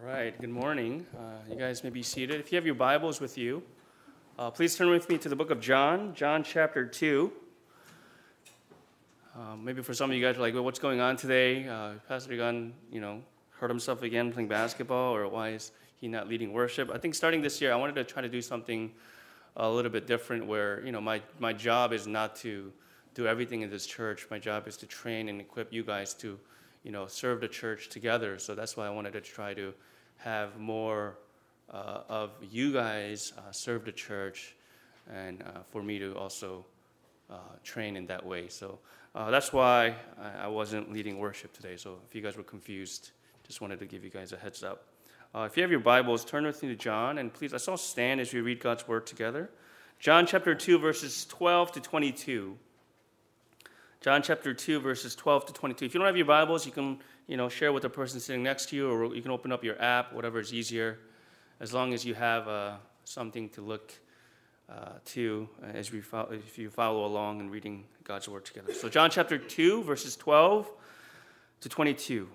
[0.00, 1.04] All right, good morning.
[1.16, 2.38] Uh, you guys may be seated.
[2.38, 3.64] If you have your Bibles with you,
[4.38, 7.32] uh, please turn with me to the book of John, John chapter 2.
[9.34, 11.66] Uh, maybe for some of you guys are like, well, what's going on today?
[11.66, 13.22] Uh, Pastor Gunn, you know,
[13.58, 16.92] hurt himself again playing basketball, or why is he not leading worship?
[16.94, 18.92] I think starting this year, I wanted to try to do something
[19.56, 22.72] a little bit different where, you know, my, my job is not to
[23.14, 24.28] do everything in this church.
[24.30, 26.38] My job is to train and equip you guys to,
[26.88, 28.38] you know, serve the church together.
[28.38, 29.74] So that's why I wanted to try to
[30.16, 31.18] have more
[31.70, 34.56] uh, of you guys uh, serve the church
[35.12, 36.64] and uh, for me to also
[37.30, 38.48] uh, train in that way.
[38.48, 38.78] So
[39.14, 41.76] uh, that's why I, I, wasn't leading worship today.
[41.76, 43.10] So if you guys were confused,
[43.46, 44.86] just wanted to give you guys a heads up.
[45.34, 47.76] Uh, if you have your Bibles, turn with me to John, and please, let's all
[47.76, 49.50] stand as we read God's word together.
[49.98, 52.56] John chapter 2, verses 12 to 22.
[54.00, 55.84] John chapter 2, verses 12 to 22.
[55.84, 58.44] If you don't have your Bibles, you can you know, share with the person sitting
[58.44, 61.00] next to you, or you can open up your app, whatever is easier,
[61.58, 63.92] as long as you have uh, something to look
[64.68, 68.72] uh, to as we follow, if you follow along in reading God's Word together.
[68.72, 70.70] So, John chapter 2, verses 12
[71.62, 72.28] to 22.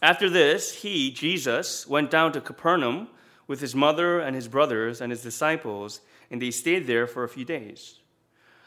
[0.00, 3.08] After this, he, Jesus, went down to Capernaum
[3.48, 7.28] with his mother and his brothers and his disciples, and they stayed there for a
[7.28, 7.98] few days.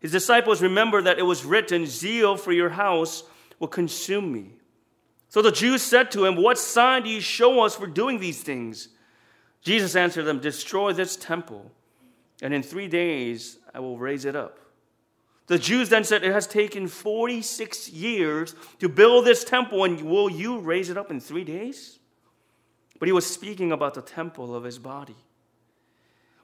[0.00, 3.24] His disciples remembered that it was written, Zeal for your house
[3.58, 4.52] will consume me.
[5.28, 8.42] So the Jews said to him, What sign do you show us for doing these
[8.42, 8.88] things?
[9.62, 11.70] Jesus answered them, Destroy this temple,
[12.40, 14.58] and in three days I will raise it up.
[15.48, 20.30] The Jews then said, It has taken 46 years to build this temple, and will
[20.30, 21.98] you raise it up in three days?
[22.98, 25.16] But he was speaking about the temple of his body.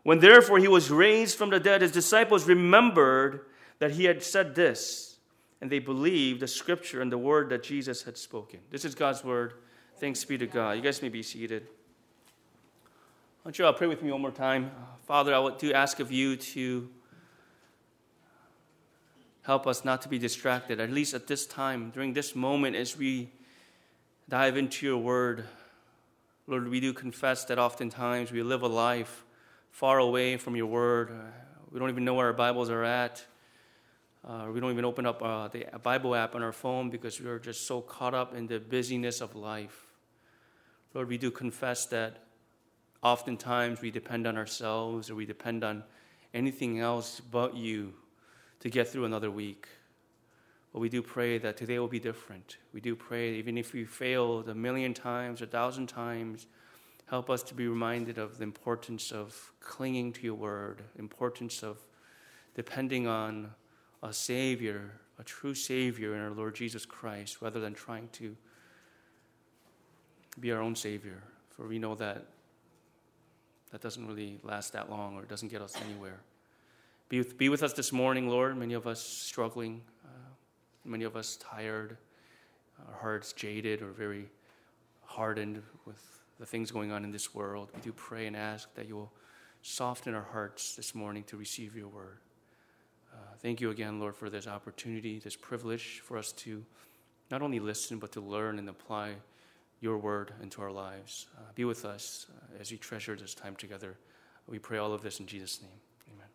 [0.04, 3.46] When therefore he was raised from the dead, his disciples remembered
[3.78, 5.16] that he had said this
[5.60, 8.60] and they believed the scripture and the word that Jesus had spoken.
[8.70, 9.54] This is God's word.
[9.96, 10.72] Thanks be to God.
[10.72, 11.66] You guys may be seated.
[12.84, 14.70] I want you all pray with me one more time.
[15.06, 16.88] Father, I want to ask of you to
[19.42, 22.96] help us not to be distracted, at least at this time, during this moment, as
[22.96, 23.30] we
[24.28, 25.44] dive into your word.
[26.46, 29.24] Lord, we do confess that oftentimes we live a life
[29.74, 31.10] far away from your word.
[31.72, 33.24] We don't even know where our Bibles are at.
[34.24, 37.28] Uh, we don't even open up uh, the Bible app on our phone because we
[37.28, 39.86] are just so caught up in the busyness of life.
[40.94, 42.18] Lord, we do confess that
[43.02, 45.82] oftentimes we depend on ourselves or we depend on
[46.32, 47.94] anything else but you
[48.60, 49.66] to get through another week.
[50.72, 52.58] But we do pray that today will be different.
[52.72, 56.46] We do pray, even if we failed a million times, a thousand times,
[57.06, 61.78] help us to be reminded of the importance of clinging to your word, importance of
[62.54, 63.50] depending on
[64.02, 68.36] a Savior, a true Savior in our Lord Jesus Christ, rather than trying to
[70.40, 71.22] be our own Savior.
[71.50, 72.26] For we know that
[73.70, 76.20] that doesn't really last that long or doesn't get us anywhere.
[77.08, 78.56] Be with, be with us this morning, Lord.
[78.56, 80.08] Many of us struggling, uh,
[80.84, 81.96] many of us tired,
[82.86, 84.28] our hearts jaded or very
[85.04, 86.13] hardened with
[86.44, 87.70] the things going on in this world.
[87.74, 89.10] We do pray and ask that you will
[89.62, 92.18] soften our hearts this morning to receive your word.
[93.10, 96.62] Uh, thank you again, Lord, for this opportunity, this privilege for us to
[97.30, 99.14] not only listen, but to learn and apply
[99.80, 101.28] your word into our lives.
[101.34, 103.96] Uh, be with us uh, as we treasure this time together.
[104.46, 105.80] We pray all of this in Jesus' name.
[106.12, 106.28] Amen.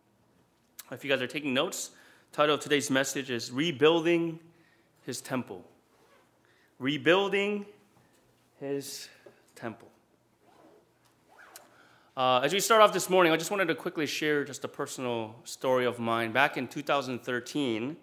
[0.90, 1.92] If you guys are taking notes,
[2.32, 4.40] title of today's message is Rebuilding
[5.06, 5.64] His Temple.
[6.80, 7.64] Rebuilding
[8.58, 9.08] His
[9.54, 9.89] Temple.
[12.20, 14.68] Uh, as we start off this morning, I just wanted to quickly share just a
[14.68, 16.32] personal story of mine.
[16.32, 17.96] Back in 2013,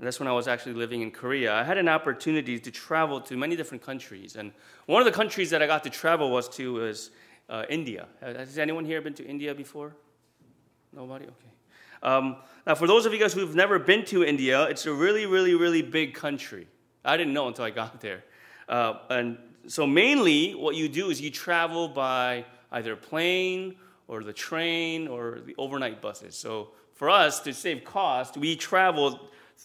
[0.00, 3.36] that's when I was actually living in Korea, I had an opportunity to travel to
[3.36, 4.34] many different countries.
[4.34, 4.50] And
[4.86, 7.10] one of the countries that I got to travel was to was
[7.48, 8.08] uh, India.
[8.20, 9.94] Has anyone here been to India before?
[10.92, 11.26] Nobody?
[11.26, 11.52] Okay.
[12.02, 15.26] Um, now, for those of you guys who've never been to India, it's a really,
[15.26, 16.66] really, really big country.
[17.04, 18.24] I didn't know until I got there.
[18.68, 19.38] Uh, and
[19.68, 23.76] so, mainly, what you do is you travel by either plane
[24.08, 26.34] or the train or the overnight buses.
[26.34, 29.20] So for us to save cost, we traveled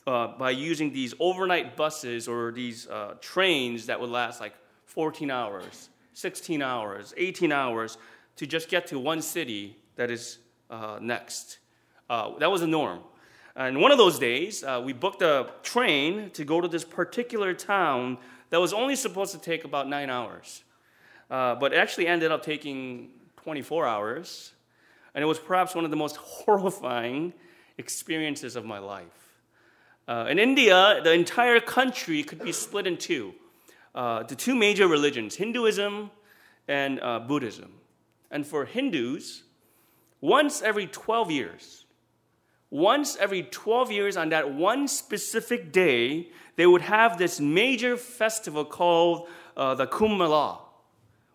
[0.05, 4.53] uh, by using these overnight buses or these uh, trains that would last like
[4.85, 7.97] 14 hours, 16 hours, 18 hours
[8.35, 10.37] to just get to one city that is
[10.69, 11.59] uh, next.
[12.09, 12.99] Uh, that was the norm.
[13.55, 17.53] And one of those days, uh, we booked a train to go to this particular
[17.53, 18.19] town
[18.51, 20.63] that was only supposed to take about nine hours.
[21.29, 24.53] Uh, but it actually ended up taking 24 hours.
[25.13, 27.33] And it was perhaps one of the most horrifying
[27.77, 29.05] experiences of my life.
[30.07, 33.33] Uh, in India, the entire country could be split in two
[33.97, 36.11] uh, the two major religions, Hinduism
[36.67, 37.73] and uh, Buddhism.
[38.29, 39.43] And for Hindus,
[40.21, 41.85] once every 12 years,
[42.69, 48.65] once every 12 years on that one specific day, they would have this major festival
[48.65, 50.59] called uh, the Kumbh Mela,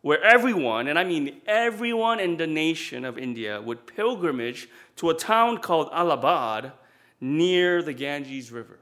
[0.03, 5.15] where everyone, and I mean everyone in the nation of India, would pilgrimage to a
[5.15, 6.73] town called Allahabad
[7.21, 8.79] near the Ganges River.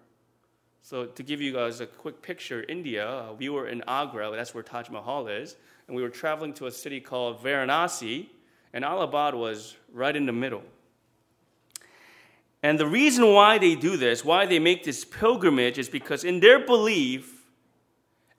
[0.82, 4.54] So, to give you guys a quick picture, India, uh, we were in Agra, that's
[4.54, 5.56] where Taj Mahal is,
[5.86, 8.26] and we were traveling to a city called Varanasi,
[8.72, 10.62] and Allahabad was right in the middle.
[12.62, 16.40] And the reason why they do this, why they make this pilgrimage, is because in
[16.40, 17.39] their belief,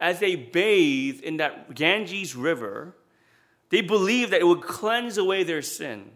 [0.01, 2.95] as they bathe in that Ganges River,
[3.69, 6.09] they believe that it would cleanse away their sin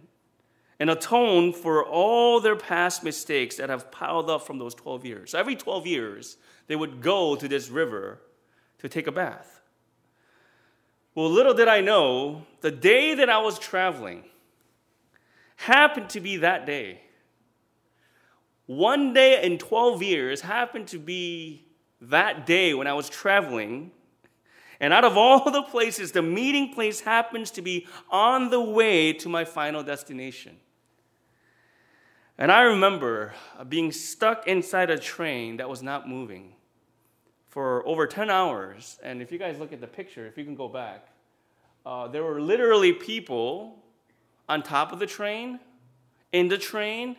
[0.79, 5.31] and atone for all their past mistakes that have piled up from those 12 years.
[5.31, 6.35] So every 12 years,
[6.67, 8.19] they would go to this river
[8.79, 9.61] to take a bath.
[11.13, 14.25] Well, little did I know, the day that I was traveling
[15.55, 16.99] happened to be that day
[18.65, 21.64] one day in 12 years happened to be
[22.09, 23.91] that day when I was traveling.
[24.79, 29.13] And out of all the places, the meeting place happens to be on the way
[29.13, 30.57] to my final destination.
[32.37, 33.33] And I remember
[33.69, 36.53] being stuck inside a train that was not moving
[37.47, 38.99] for over 10 hours.
[39.01, 41.07] And if you guys look at the picture, if you can go back,
[41.85, 43.81] uh, there were literally people
[44.49, 45.59] on top of the train,
[46.33, 47.15] in the train,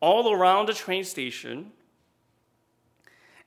[0.00, 1.72] all around the train station.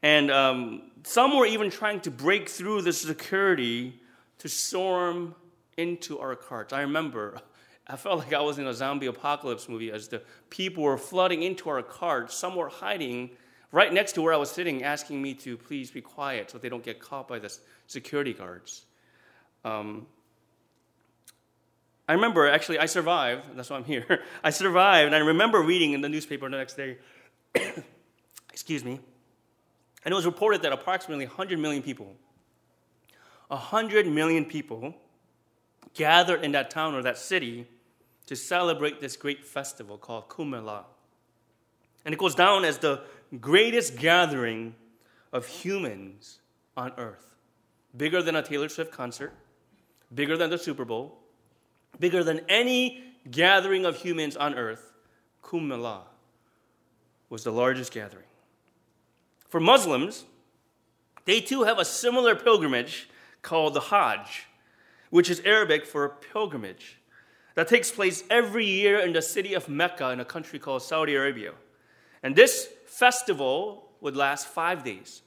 [0.04, 4.00] And um, some were even trying to break through the security
[4.40, 5.34] to storm
[5.78, 6.74] into our carts.
[6.74, 7.40] I remember,
[7.88, 11.42] I felt like I was in a zombie apocalypse movie as the people were flooding
[11.42, 12.36] into our carts.
[12.36, 13.32] Some were hiding
[13.72, 16.70] right next to where I was sitting, asking me to please be quiet so they
[16.70, 17.56] don't get caught by the
[17.88, 18.86] security guards.
[19.66, 20.06] Um,
[22.08, 23.44] I remember, actually, I survived.
[23.56, 24.22] That's why I'm here.
[24.44, 26.98] I survived, and I remember reading in the newspaper the next day,
[28.52, 29.00] excuse me,
[30.06, 32.14] and it was reported that approximately 100 million people,
[33.48, 34.96] 100 million people
[35.94, 37.68] gathered in that town or that city
[38.26, 40.86] to celebrate this great festival called Kumbh Mela.
[42.06, 43.02] And it goes down as the
[43.40, 44.76] greatest gathering
[45.32, 46.40] of humans
[46.76, 47.36] on earth.
[47.96, 49.34] Bigger than a Taylor Swift concert,
[50.14, 51.18] bigger than the Super Bowl,
[52.00, 54.94] bigger than any gathering of humans on earth,
[55.44, 56.04] Kumbh Mela
[57.30, 58.26] was the largest gathering.
[59.54, 60.26] For Muslims,
[61.26, 63.08] they too have a similar pilgrimage
[63.44, 64.48] called the Hajj,
[65.12, 66.98] which is Arabic for pilgrimage,
[67.54, 71.14] that takes place every year in the city of Mecca in a country called Saudi
[71.14, 71.52] Arabia.
[72.24, 75.22] And this festival would last five days.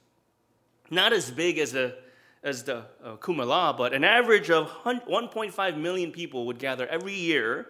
[0.91, 1.95] Not as big as a
[2.43, 7.13] as the uh, Kumbh Mela, but an average of 1.5 million people would gather every
[7.13, 7.67] year.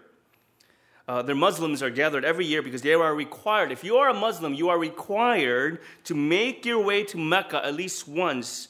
[1.08, 3.72] Uh, the Muslims are gathered every year because they are required.
[3.72, 7.74] If you are a Muslim, you are required to make your way to Mecca at
[7.74, 8.68] least once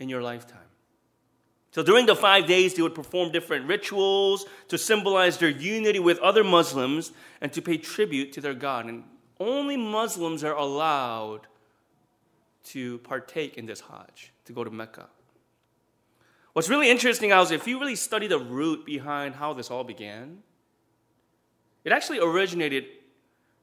[0.00, 0.58] in your lifetime.
[1.70, 6.18] So during the five days, they would perform different rituals to symbolize their unity with
[6.20, 8.86] other Muslims and to pay tribute to their God.
[8.86, 9.04] And
[9.38, 11.42] only Muslims are allowed
[12.64, 15.06] to partake in this Hajj, to go to Mecca.
[16.54, 20.38] What's really interesting is if you really study the root behind how this all began,
[21.86, 22.84] it actually originated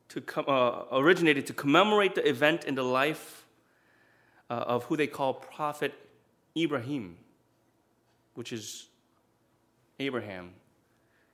[0.08, 3.46] to, uh, originated to commemorate the event in the life
[4.50, 5.94] uh, of who they call Prophet
[6.56, 7.18] Ibrahim,
[8.36, 8.88] which is
[10.00, 10.52] Abraham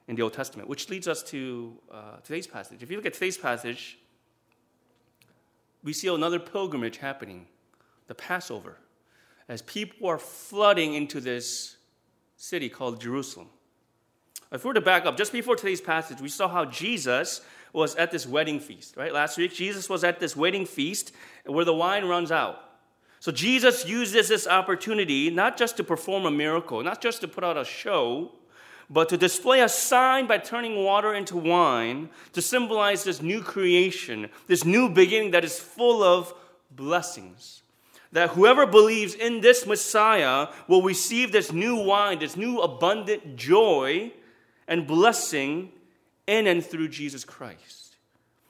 [0.08, 2.81] in the Old Testament, which leads us to uh, today's passage.
[2.81, 4.00] If you look at today's passage,
[5.84, 7.46] we see another pilgrimage happening
[8.08, 8.77] the Passover
[9.48, 11.77] as people are flooding into this
[12.36, 13.50] city called Jerusalem.
[14.51, 17.95] If we were to back up, just before today's passage, we saw how Jesus was
[17.95, 19.13] at this wedding feast, right?
[19.13, 21.12] Last week, Jesus was at this wedding feast
[21.45, 22.57] where the wine runs out.
[23.19, 27.43] So Jesus uses this opportunity not just to perform a miracle, not just to put
[27.43, 28.31] out a show,
[28.89, 34.29] but to display a sign by turning water into wine to symbolize this new creation,
[34.48, 36.33] this new beginning that is full of
[36.71, 37.62] blessings.
[38.12, 44.12] that whoever believes in this Messiah will receive this new wine, this new abundant joy
[44.69, 45.73] and blessing
[46.27, 47.97] in and through Jesus Christ.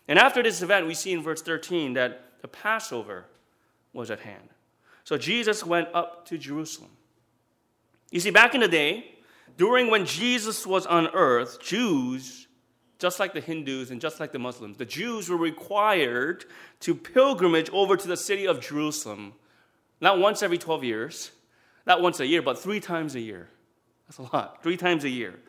[0.07, 3.25] And after this event, we see in verse 13 that the Passover
[3.93, 4.49] was at hand.
[5.03, 6.91] So Jesus went up to Jerusalem.
[8.11, 9.15] You see, back in the day,
[9.57, 12.47] during when Jesus was on earth, Jews,
[12.99, 16.45] just like the Hindus and just like the Muslims, the Jews were required
[16.81, 19.33] to pilgrimage over to the city of Jerusalem
[20.01, 21.31] not once every 12 years,
[21.85, 23.49] not once a year, but three times a year.
[24.07, 24.63] That's a lot.
[24.63, 25.39] Three times a year.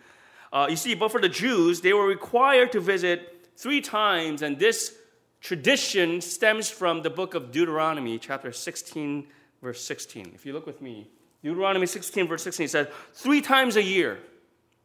[0.52, 4.58] Uh, you see, but for the Jews, they were required to visit three times, and
[4.58, 4.96] this
[5.40, 9.26] tradition stems from the book of Deuteronomy, chapter 16,
[9.62, 10.32] verse 16.
[10.34, 11.08] If you look with me,
[11.42, 14.18] Deuteronomy 16, verse 16 says, Three times a year,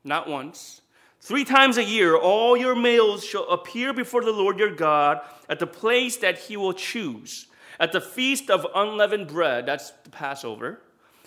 [0.04, 0.82] not once,
[1.20, 5.60] three times a year, all your males shall appear before the Lord your God at
[5.60, 7.48] the place that he will choose
[7.80, 10.82] at the feast of unleavened bread, that's the Passover,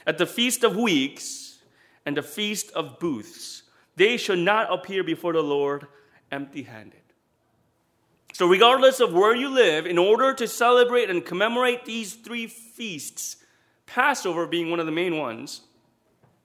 [0.07, 1.59] at the feast of weeks,
[2.07, 3.65] and the feast of booths,
[3.99, 5.87] they shall not appear before the Lord
[6.31, 7.01] empty handed.
[8.33, 13.37] So, regardless of where you live, in order to celebrate and commemorate these three feasts,
[13.87, 15.63] Passover being one of the main ones,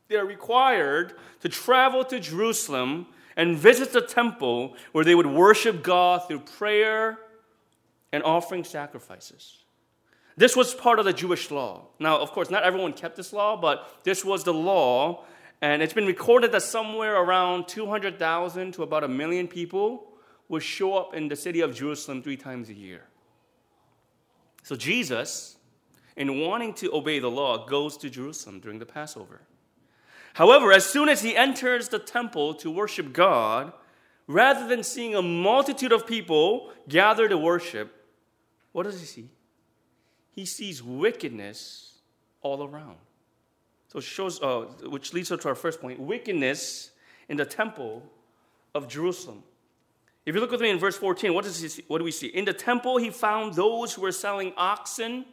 [0.08, 5.84] they are required to travel to Jerusalem and visit the temple where they would worship
[5.84, 7.20] God through prayer
[8.12, 9.58] and offering sacrifices.
[10.36, 11.88] This was part of the Jewish law.
[12.00, 15.26] Now, of course, not everyone kept this law, but this was the law,
[15.64, 20.08] and it's been recorded that somewhere around 200,000 to about a million people
[20.50, 23.06] would show up in the city of Jerusalem three times a year.
[24.64, 25.56] So, Jesus,
[26.18, 29.42] in wanting to obey the law, goes to Jerusalem during the Passover.
[30.34, 33.72] However, as soon as he enters the temple to worship God,
[34.28, 38.06] rather than seeing a multitude of people gather to worship,
[38.74, 39.30] what does he see?
[40.34, 42.00] he sees wickedness
[42.42, 42.98] all around.
[43.94, 46.90] So it shows, uh, which leads us to our first point wickedness
[47.30, 48.02] in the temple
[48.74, 49.44] of Jerusalem.
[50.26, 52.12] If you look with me in verse 14, what, does he see, what do we
[52.12, 52.28] see?
[52.28, 55.26] In the temple, he found those who were selling oxen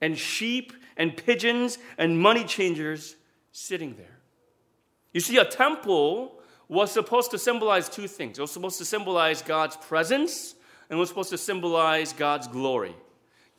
[0.00, 3.16] and sheep and pigeons and money changers
[3.52, 4.20] sitting there.
[5.12, 9.42] You see, a temple was supposed to symbolize two things it was supposed to symbolize
[9.42, 10.54] God's presence
[10.88, 12.94] and was supposed to symbolize God's glory.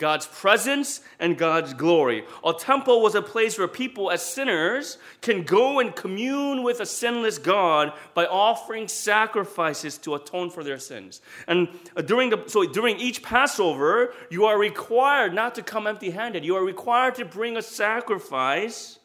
[0.02, 2.26] God's presence and God's glory.
[2.44, 6.86] A temple was a place where people, as sinners, can go and commune with a
[6.86, 11.22] sinless God by offering sacrifices to atone for their sins.
[11.48, 16.44] And uh, during the so during each Passover, you are required not to come empty-handed.
[16.44, 19.00] You are required to bring a sacrifice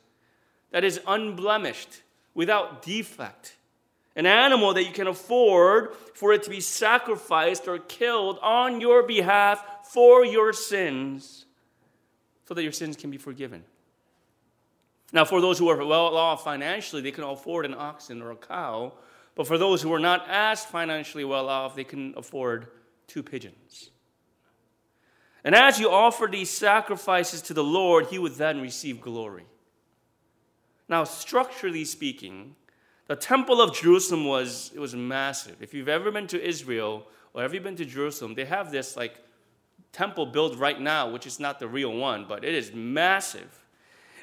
[0.71, 2.03] that is unblemished,
[2.35, 3.57] without defect
[4.17, 9.03] an animal that you can afford for it to be sacrificed or killed on your
[9.03, 9.62] behalf
[9.93, 11.47] for your sins
[12.47, 13.64] so that your sins can be forgiven.
[15.12, 18.37] Now, for those who are well off financially, they can afford an oxen or a
[18.37, 18.93] cow.
[19.35, 22.69] But for those who are not as financially well off, they can afford
[23.07, 23.90] two pigeons.
[25.45, 29.45] And as you offer these sacrifices to the Lord, He would then receive glory.
[30.88, 32.57] Now, structurally speaking,
[33.07, 35.62] the temple of Jerusalem was it was massive.
[35.62, 38.97] If you've ever been to Israel or have you been to Jerusalem, they have this
[38.97, 39.21] like
[39.93, 43.64] temple built right now, which is not the real one, but it is massive.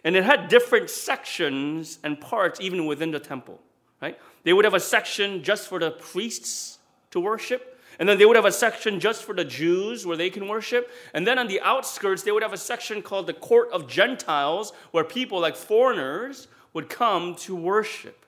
[0.03, 3.60] And it had different sections and parts even within the temple,
[4.01, 4.20] right?
[4.43, 6.79] They would have a section just for the priests
[7.12, 10.29] to worship, and then they would have a section just for the Jews where they
[10.29, 10.91] can worship.
[11.13, 14.74] And then on the outskirts, they would have a section called the court of Gentiles
[14.91, 18.25] where people like foreigners would come to worship.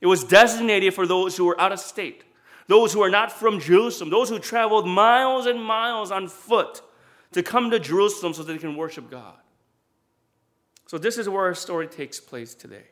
[0.00, 2.24] It was designated for those who were out of state,
[2.70, 6.82] those who are not from Jerusalem, those who traveled miles and miles on foot
[7.32, 9.34] to come to Jerusalem so that they can worship God.
[10.86, 12.84] So, this is where our story takes place today.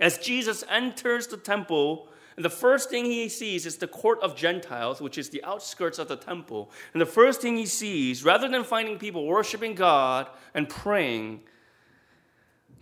[0.00, 4.34] As Jesus enters the temple, and the first thing he sees is the court of
[4.34, 6.72] Gentiles, which is the outskirts of the temple.
[6.92, 11.42] And the first thing he sees, rather than finding people worshiping God and praying,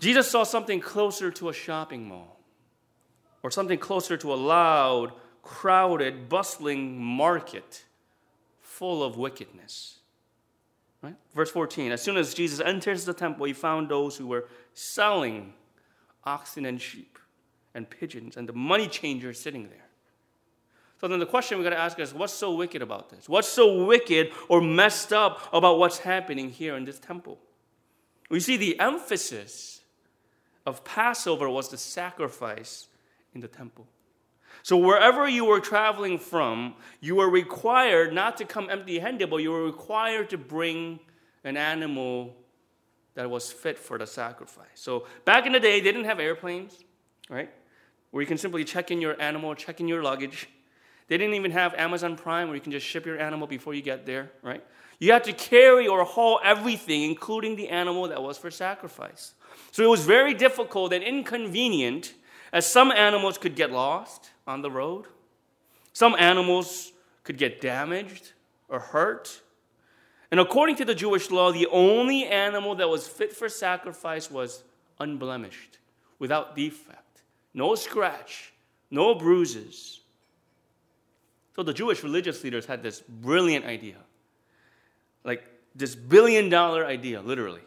[0.00, 2.40] Jesus saw something closer to a shopping mall
[3.42, 5.12] or something closer to a loud,
[5.44, 7.84] crowded, bustling market
[8.60, 9.98] full of wickedness.
[11.02, 11.14] Right?
[11.34, 15.52] Verse 14 As soon as Jesus enters the temple, he found those who were selling
[16.24, 17.18] oxen and sheep
[17.74, 19.84] and pigeons and the money changers sitting there.
[21.00, 23.28] So then the question we got to ask is what's so wicked about this?
[23.28, 27.38] What's so wicked or messed up about what's happening here in this temple?
[28.30, 29.82] We see the emphasis
[30.64, 32.88] of Passover was the sacrifice
[33.34, 33.86] in the temple.
[34.64, 39.36] So, wherever you were traveling from, you were required not to come empty handed, but
[39.36, 40.98] you were required to bring
[41.44, 42.34] an animal
[43.14, 44.66] that was fit for the sacrifice.
[44.74, 46.82] So back in the day, they didn't have airplanes,
[47.28, 47.50] right?
[48.10, 50.48] Where you can simply check in your animal, check in your luggage.
[51.08, 53.82] They didn't even have Amazon Prime where you can just ship your animal before you
[53.82, 54.64] get there, right?
[54.98, 59.34] You had to carry or haul everything, including the animal that was for sacrifice.
[59.70, 62.14] So it was very difficult and inconvenient,
[62.54, 65.06] as some animals could get lost on the road.
[65.92, 66.92] Some animals
[67.24, 68.32] could get damaged
[68.68, 69.42] or hurt.
[70.30, 74.62] And according to the Jewish law, the only animal that was fit for sacrifice was
[75.00, 75.78] unblemished,
[76.20, 77.22] without defect,
[77.54, 78.52] no scratch,
[78.88, 80.00] no bruises.
[81.56, 83.96] So the Jewish religious leaders had this brilliant idea.
[85.24, 85.42] Like
[85.74, 87.62] this billion dollar idea, literally.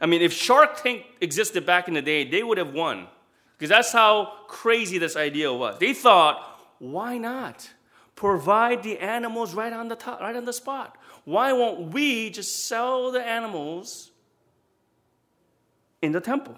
[0.00, 3.06] I mean, if Shark Tank existed back in the day, they would have won.
[3.58, 5.78] Because that's how crazy this idea was.
[5.78, 7.68] They thought, why not?
[8.14, 10.96] Provide the animals right on the top, right on the spot.
[11.24, 14.12] Why won't we just sell the animals
[16.00, 16.56] in the temple?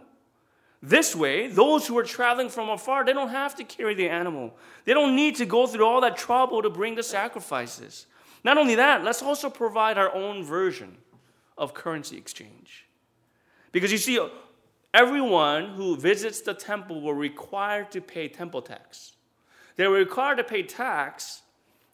[0.82, 4.54] This way, those who are traveling from afar, they don't have to carry the animal.
[4.84, 8.06] They don't need to go through all that trouble to bring the sacrifices.
[8.44, 10.96] Not only that, let's also provide our own version
[11.58, 12.86] of currency exchange.
[13.72, 14.18] Because you see,
[14.92, 19.12] everyone who visits the temple were required to pay temple tax.
[19.76, 21.42] They were required to pay tax,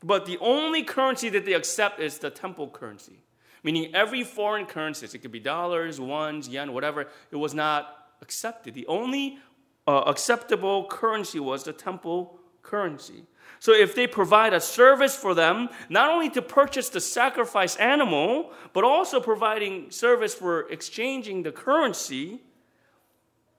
[0.02, 3.20] but the only currency that they accept is the temple currency.
[3.62, 8.74] Meaning every foreign currency, it could be dollars, ones, yen, whatever, it was not accepted.
[8.74, 9.38] The only
[9.86, 13.24] uh, acceptable currency was the temple currency.
[13.58, 18.52] So if they provide a service for them, not only to purchase the sacrifice animal,
[18.72, 22.42] but also providing service for exchanging the currency,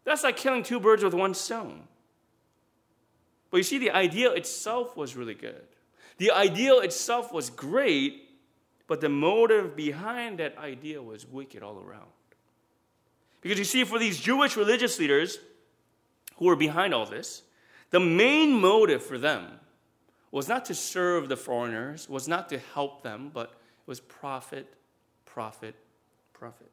[0.07, 1.81] that's like killing two birds with one stone.
[3.51, 5.67] But you see, the idea itself was really good.
[6.17, 8.29] The ideal itself was great,
[8.87, 12.07] but the motive behind that idea was wicked all around.
[13.41, 15.39] Because you see, for these Jewish religious leaders
[16.37, 17.43] who were behind all this,
[17.89, 19.59] the main motive for them
[20.31, 24.73] was not to serve the foreigners, was not to help them, but it was profit,
[25.25, 25.75] profit,
[26.33, 26.71] profit.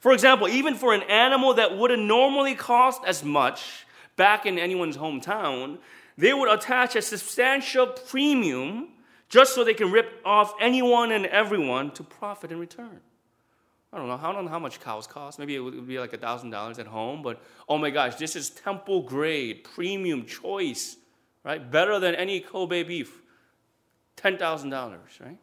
[0.00, 4.96] For example, even for an animal that wouldn't normally cost as much, back in anyone's
[4.96, 5.78] hometown,
[6.18, 8.88] they would attach a substantial premium
[9.28, 13.00] just so they can rip off anyone and everyone to profit in return.
[13.92, 14.20] I don't know.
[14.22, 15.38] I don't know how much cows cost.
[15.38, 18.36] Maybe it would be like a thousand dollars at home, but oh my gosh, this
[18.36, 20.96] is temple grade, premium, choice,
[21.44, 21.70] right?
[21.70, 23.22] Better than any Kobe beef.
[24.16, 25.38] Ten thousand dollars, right?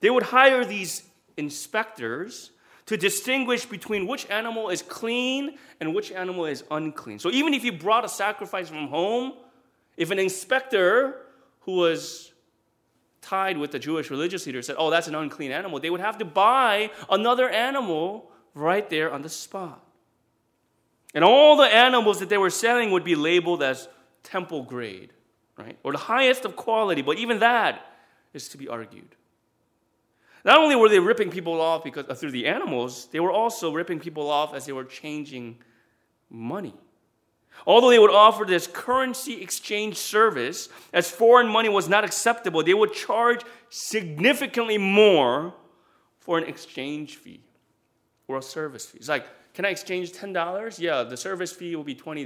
[0.00, 1.04] They would hire these
[1.36, 2.50] inspectors
[2.86, 7.18] to distinguish between which animal is clean and which animal is unclean.
[7.18, 9.34] So even if you brought a sacrifice from home,
[9.96, 11.22] if an inspector
[11.60, 12.32] who was
[13.20, 16.18] tied with the Jewish religious leader said, Oh, that's an unclean animal, they would have
[16.18, 19.82] to buy another animal right there on the spot.
[21.12, 23.88] And all the animals that they were selling would be labeled as
[24.22, 25.12] temple grade,
[25.56, 25.78] right?
[25.82, 27.80] Or the highest of quality, but even that
[28.32, 29.16] is to be argued.
[30.46, 33.72] Not only were they ripping people off because, uh, through the animals, they were also
[33.72, 35.58] ripping people off as they were changing
[36.30, 36.74] money.
[37.66, 42.74] Although they would offer this currency exchange service, as foreign money was not acceptable, they
[42.74, 45.52] would charge significantly more
[46.20, 47.42] for an exchange fee
[48.28, 48.98] or a service fee.
[48.98, 50.78] It's like, can I exchange $10?
[50.78, 52.24] Yeah, the service fee will be $20.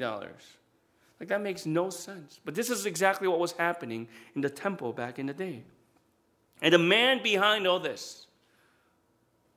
[1.19, 2.39] Like, that makes no sense.
[2.45, 5.65] But this is exactly what was happening in the temple back in the day.
[6.63, 8.27] And the man behind all this,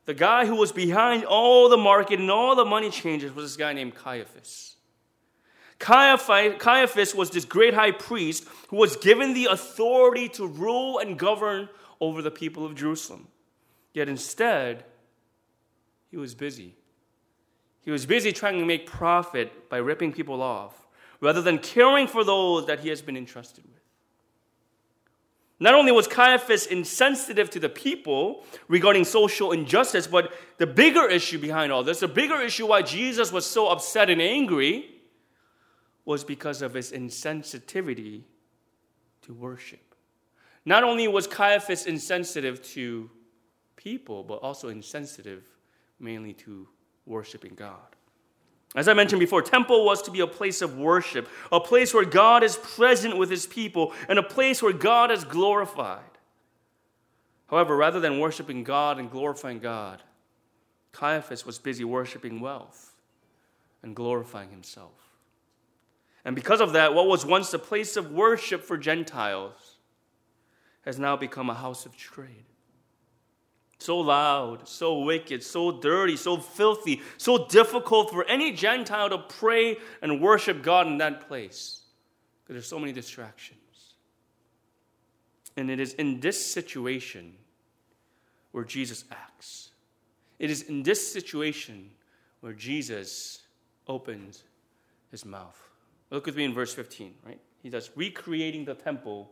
[0.05, 3.57] the guy who was behind all the market and all the money changes, was this
[3.57, 4.75] guy named Caiaphas.
[5.79, 11.67] Caiaphas was this great high priest who was given the authority to rule and govern
[11.99, 13.27] over the people of Jerusalem.
[13.93, 14.85] Yet instead,
[16.09, 16.75] he was busy.
[17.83, 20.87] He was busy trying to make profit by ripping people off
[21.19, 23.82] rather than caring for those that he has been entrusted with.
[25.59, 31.37] Not only was Caiaphas insensitive to the people regarding social injustice, but the bigger issue
[31.37, 34.89] behind all this, the bigger issue why Jesus was so upset and angry,
[36.05, 38.23] was because of his insensitivity
[39.21, 39.95] to worship.
[40.65, 43.09] Not only was Caiaphas insensitive to
[43.75, 45.45] people, but also insensitive
[45.99, 46.67] mainly to
[47.05, 47.95] worshiping God.
[48.75, 52.05] As I mentioned before, temple was to be a place of worship, a place where
[52.05, 56.01] God is present with his people, and a place where God is glorified.
[57.47, 60.01] However, rather than worshiping God and glorifying God,
[60.91, 62.95] Caiaphas was busy worshiping wealth
[63.83, 64.91] and glorifying himself.
[66.25, 69.77] And because of that, what was once a place of worship for Gentiles
[70.81, 72.45] has now become a house of trade.
[73.83, 79.77] So loud, so wicked, so dirty, so filthy, so difficult for any Gentile to pray
[80.01, 81.81] and worship God in that place
[82.43, 83.59] because there's so many distractions.
[85.55, 87.33] And it is in this situation
[88.51, 89.69] where Jesus acts.
[90.39, 91.91] It is in this situation
[92.41, 93.41] where Jesus
[93.87, 94.43] opens
[95.11, 95.59] his mouth.
[96.09, 97.39] Look with me in verse 15, right?
[97.61, 99.31] He does recreating the temple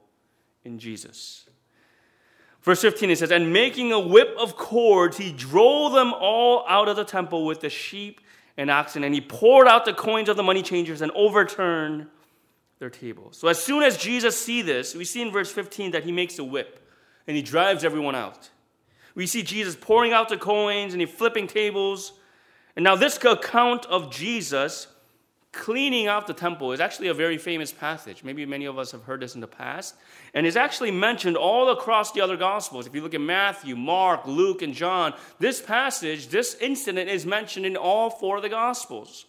[0.64, 1.46] in Jesus.
[2.62, 6.88] Verse 15 it says, And making a whip of cords, he drove them all out
[6.88, 8.22] of the temple with the sheep
[8.58, 12.08] and oxen, and he poured out the coins of the money changers and overturned
[12.80, 13.38] their tables.
[13.38, 16.38] So as soon as Jesus see this, we see in verse 15 that he makes
[16.40, 16.80] a whip
[17.28, 18.50] and he drives everyone out.
[19.14, 22.14] We see Jesus pouring out the coins and he flipping tables.
[22.76, 24.88] And now this account of Jesus
[25.52, 28.24] cleaning out the temple is actually a very famous passage.
[28.24, 29.96] Maybe many of us have heard this in the past.
[30.34, 32.88] And it's actually mentioned all across the other Gospels.
[32.88, 37.66] If you look at Matthew, Mark, Luke, and John, this passage, this incident is mentioned
[37.66, 39.26] in all four of the Gospels.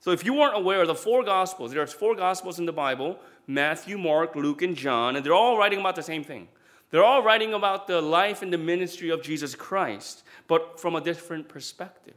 [0.00, 3.18] So if you weren't aware of the four Gospels, there's four Gospels in the Bible
[3.46, 6.48] Matthew, Mark, Luke, and John, and they're all writing about the same thing.
[6.90, 11.00] They're all writing about the life and the ministry of Jesus Christ, but from a
[11.00, 12.14] different perspective.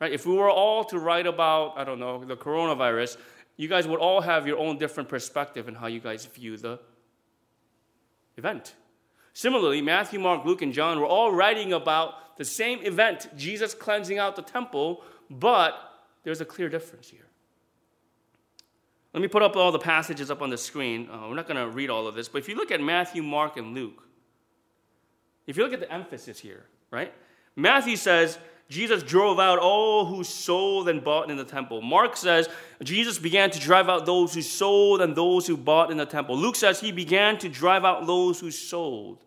[0.00, 0.12] Right?
[0.12, 3.16] If we were all to write about, I don't know, the coronavirus,
[3.56, 6.80] you guys would all have your own different perspective in how you guys view the
[8.36, 8.74] event.
[9.32, 14.18] Similarly, Matthew, Mark, Luke, and John were all writing about the same event, Jesus cleansing
[14.18, 15.74] out the temple, but
[16.24, 17.26] there's a clear difference here.
[19.12, 21.08] Let me put up all the passages up on the screen.
[21.08, 23.22] Uh, we're not going to read all of this, but if you look at Matthew,
[23.22, 24.02] Mark, and Luke,
[25.46, 27.12] if you look at the emphasis here, right?
[27.54, 28.38] Matthew says,
[28.70, 31.82] Jesus drove out all who sold and bought in the temple.
[31.82, 32.48] Mark says
[32.82, 36.36] Jesus began to drive out those who sold and those who bought in the temple.
[36.36, 39.18] Luke says he began to drive out those who sold.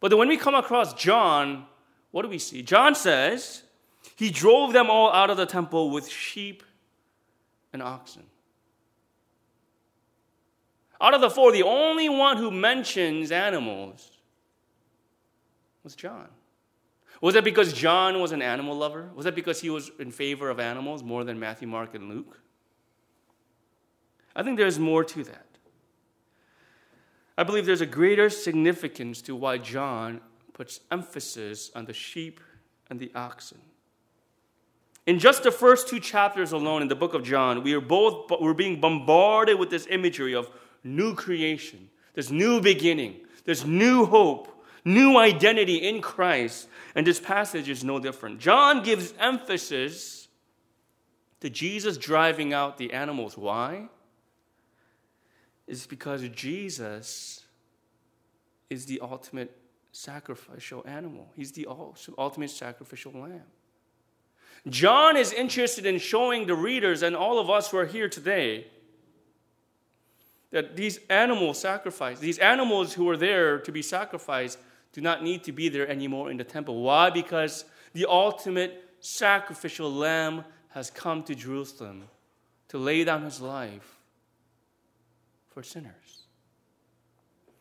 [0.00, 1.66] But then when we come across John,
[2.10, 2.62] what do we see?
[2.62, 3.62] John says
[4.16, 6.64] he drove them all out of the temple with sheep
[7.72, 8.24] and oxen.
[11.00, 14.10] Out of the four, the only one who mentions animals
[15.82, 16.28] was John.
[17.22, 19.08] Was that because John was an animal lover?
[19.14, 22.40] Was that because he was in favor of animals more than Matthew, Mark, and Luke?
[24.34, 25.46] I think there's more to that.
[27.38, 30.20] I believe there's a greater significance to why John
[30.52, 32.40] puts emphasis on the sheep
[32.90, 33.60] and the oxen.
[35.06, 38.32] In just the first two chapters alone in the book of John, we are both
[38.40, 40.50] we're being bombarded with this imagery of
[40.82, 46.68] new creation, this new beginning, this new hope, new identity in Christ.
[46.94, 48.38] And this passage is no different.
[48.38, 50.28] John gives emphasis
[51.40, 53.36] to Jesus driving out the animals.
[53.36, 53.88] Why?
[55.66, 57.42] It's because Jesus
[58.70, 59.56] is the ultimate
[59.92, 61.66] sacrificial animal, he's the
[62.16, 63.42] ultimate sacrificial lamb.
[64.68, 68.66] John is interested in showing the readers and all of us who are here today
[70.52, 74.58] that these animal sacrifice, these animals who are there to be sacrificed,
[74.92, 76.82] do not need to be there anymore in the temple.
[76.82, 77.10] Why?
[77.10, 82.04] Because the ultimate sacrificial lamb has come to Jerusalem
[82.68, 83.96] to lay down his life
[85.50, 86.24] for sinners.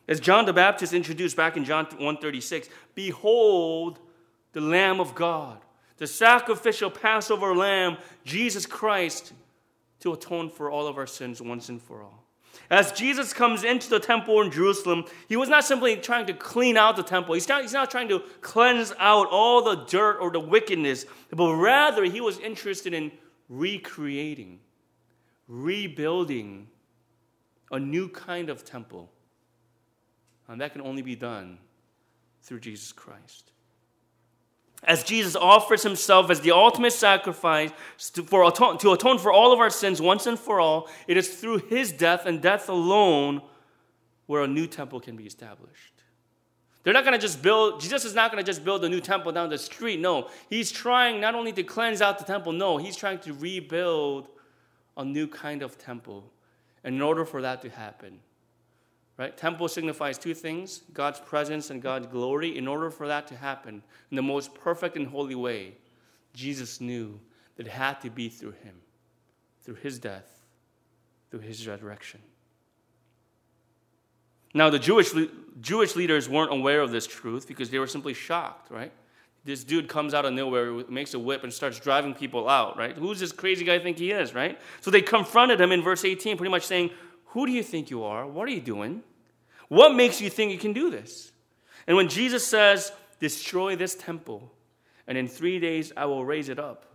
[0.07, 3.99] As John the Baptist introduced back in John 136, behold
[4.53, 5.59] the lamb of God,
[5.97, 9.33] the sacrificial Passover lamb, Jesus Christ,
[9.99, 12.25] to atone for all of our sins once and for all.
[12.69, 16.77] As Jesus comes into the temple in Jerusalem, he was not simply trying to clean
[16.77, 17.33] out the temple.
[17.33, 21.53] He's not, he's not trying to cleanse out all the dirt or the wickedness, but
[21.53, 23.11] rather he was interested in
[23.49, 24.59] recreating,
[25.47, 26.67] rebuilding
[27.71, 29.11] a new kind of temple.
[30.47, 31.57] And that can only be done
[32.41, 33.51] through Jesus Christ
[34.83, 37.71] as Jesus offers himself as the ultimate sacrifice
[38.13, 41.29] to, for, to atone for all of our sins once and for all, it is
[41.29, 43.41] through his death and death alone
[44.25, 45.91] where a new temple can be established.
[46.83, 49.01] They're not going to just build, Jesus is not going to just build a new
[49.01, 49.99] temple down the street.
[49.99, 54.29] No, he's trying not only to cleanse out the temple, no, he's trying to rebuild
[54.97, 56.31] a new kind of temple.
[56.83, 58.19] And in order for that to happen,
[59.21, 59.37] Right?
[59.37, 62.57] Temple signifies two things God's presence and God's glory.
[62.57, 65.75] In order for that to happen in the most perfect and holy way,
[66.33, 67.19] Jesus knew
[67.55, 68.73] that it had to be through him,
[69.61, 70.25] through his death,
[71.29, 72.19] through his resurrection.
[74.55, 75.11] Now, the Jewish,
[75.59, 78.91] Jewish leaders weren't aware of this truth because they were simply shocked, right?
[79.45, 82.97] This dude comes out of nowhere, makes a whip, and starts driving people out, right?
[82.97, 84.59] Who's this crazy guy think he is, right?
[84.79, 86.89] So they confronted him in verse 18, pretty much saying,
[87.25, 88.25] Who do you think you are?
[88.25, 89.03] What are you doing?
[89.71, 91.31] What makes you think you can do this?
[91.87, 94.51] And when Jesus says, Destroy this temple,
[95.07, 96.87] and in three days I will raise it up.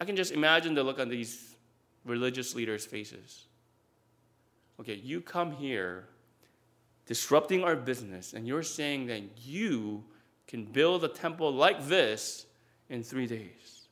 [0.00, 1.56] I can just imagine the look on these
[2.04, 3.46] religious leaders' faces.
[4.78, 6.04] Okay, you come here
[7.06, 10.04] disrupting our business, and you're saying that you
[10.46, 12.46] can build a temple like this
[12.88, 13.88] in three days.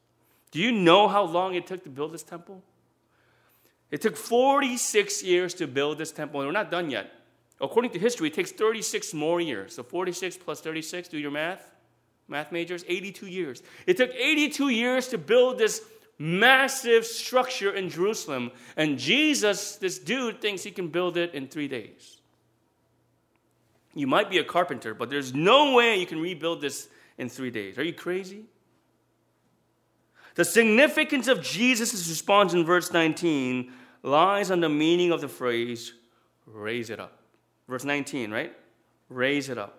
[0.52, 2.62] Do you know how long it took to build this temple?
[3.90, 7.11] It took 46 years to build this temple, and we're not done yet.
[7.62, 9.77] According to history, it takes 36 more years.
[9.77, 11.70] So 46 plus 36, do your math.
[12.27, 13.62] Math majors, 82 years.
[13.87, 15.83] It took 82 years to build this
[16.18, 18.51] massive structure in Jerusalem.
[18.77, 22.18] And Jesus, this dude, thinks he can build it in three days.
[23.94, 27.51] You might be a carpenter, but there's no way you can rebuild this in three
[27.51, 27.79] days.
[27.79, 28.44] Are you crazy?
[30.35, 33.70] The significance of Jesus' response in verse 19
[34.03, 35.92] lies on the meaning of the phrase,
[36.46, 37.21] raise it up.
[37.68, 38.53] Verse 19, right?
[39.09, 39.79] Raise it up.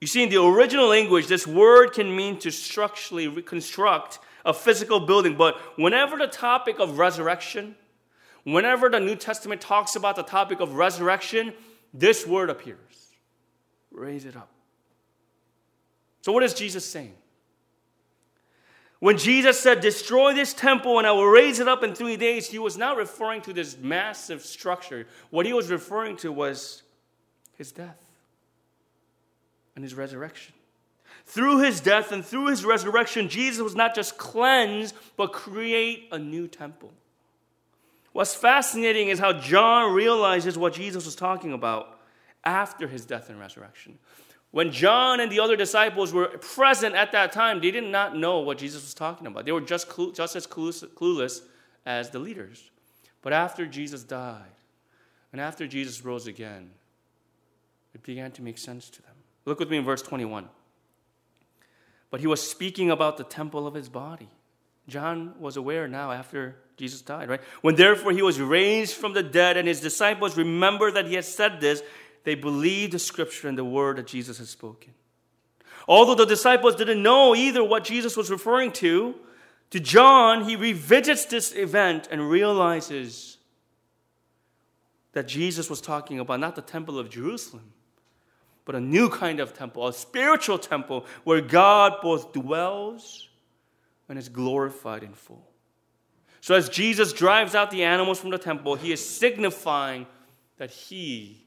[0.00, 5.00] You see, in the original language, this word can mean to structurally reconstruct a physical
[5.00, 7.76] building, but whenever the topic of resurrection,
[8.44, 11.52] whenever the New Testament talks about the topic of resurrection,
[11.92, 12.76] this word appears
[13.92, 14.48] raise it up.
[16.22, 17.14] So, what is Jesus saying?
[19.00, 22.48] When Jesus said, Destroy this temple and I will raise it up in three days,
[22.48, 25.06] he was not referring to this massive structure.
[25.30, 26.82] What he was referring to was
[27.54, 28.00] his death
[29.74, 30.54] and his resurrection.
[31.24, 36.18] Through his death and through his resurrection, Jesus was not just cleansed, but create a
[36.18, 36.92] new temple.
[38.12, 42.00] What's fascinating is how John realizes what Jesus was talking about
[42.44, 43.98] after his death and resurrection.
[44.52, 48.40] When John and the other disciples were present at that time, they did not know
[48.40, 49.44] what Jesus was talking about.
[49.44, 51.40] They were just, clue, just as clueless
[51.86, 52.70] as the leaders.
[53.22, 54.42] But after Jesus died
[55.32, 56.70] and after Jesus rose again,
[57.94, 59.14] it began to make sense to them.
[59.44, 60.48] Look with me in verse 21.
[62.10, 64.28] But he was speaking about the temple of his body.
[64.88, 67.40] John was aware now after Jesus died, right?
[67.60, 71.24] When therefore he was raised from the dead and his disciples remembered that he had
[71.24, 71.82] said this,
[72.24, 74.94] they believed the scripture and the word that Jesus had spoken.
[75.88, 79.14] Although the disciples didn't know either what Jesus was referring to,
[79.70, 83.38] to John, he revisits this event and realizes
[85.12, 87.72] that Jesus was talking about not the temple of Jerusalem,
[88.64, 93.28] but a new kind of temple, a spiritual temple where God both dwells
[94.08, 95.46] and is glorified in full.
[96.40, 100.06] So, as Jesus drives out the animals from the temple, he is signifying
[100.56, 101.46] that he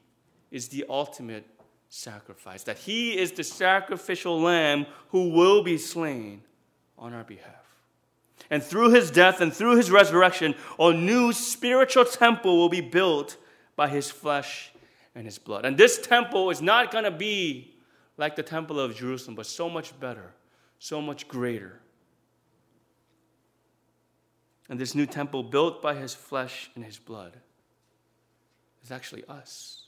[0.54, 1.44] is the ultimate
[1.88, 6.42] sacrifice, that he is the sacrificial lamb who will be slain
[6.96, 7.66] on our behalf.
[8.50, 13.36] And through his death and through his resurrection, a new spiritual temple will be built
[13.74, 14.72] by his flesh
[15.16, 15.64] and his blood.
[15.64, 17.74] And this temple is not going to be
[18.16, 20.34] like the temple of Jerusalem, but so much better,
[20.78, 21.80] so much greater.
[24.68, 27.36] And this new temple, built by his flesh and his blood,
[28.84, 29.83] is actually us.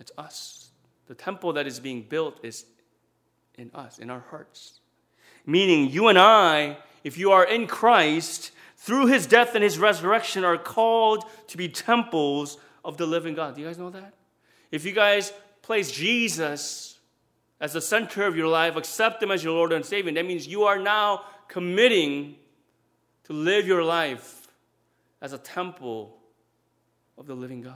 [0.00, 0.70] It's us.
[1.06, 2.66] The temple that is being built is
[3.56, 4.80] in us, in our hearts.
[5.46, 10.44] Meaning, you and I, if you are in Christ, through his death and his resurrection,
[10.44, 13.54] are called to be temples of the living God.
[13.54, 14.14] Do you guys know that?
[14.70, 15.32] If you guys
[15.62, 16.98] place Jesus
[17.60, 20.46] as the center of your life, accept him as your Lord and Savior, that means
[20.46, 22.36] you are now committing
[23.24, 24.48] to live your life
[25.20, 26.16] as a temple
[27.16, 27.74] of the living God.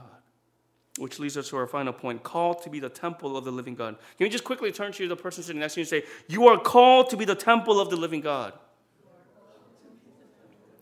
[0.99, 3.73] Which leads us to our final point called to be the temple of the living
[3.73, 3.97] God.
[4.17, 6.47] Can you just quickly turn to the person sitting next to you and say, You
[6.47, 8.53] are called to be the temple of the living God?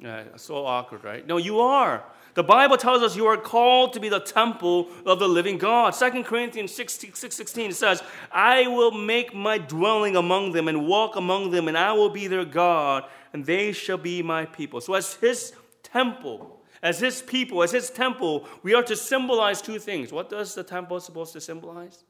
[0.01, 1.25] Yeah, so awkward, right?
[1.25, 2.03] No, you are.
[2.33, 5.91] The Bible tells us you are called to be the temple of the living God.
[5.91, 11.15] 2 Corinthians 6, 6 16 says, I will make my dwelling among them and walk
[11.17, 14.79] among them, and I will be their God, and they shall be my people.
[14.81, 19.79] So, as his temple, as his people, as his temple, we are to symbolize two
[19.79, 20.11] things.
[20.11, 22.03] What does the temple supposed to symbolize?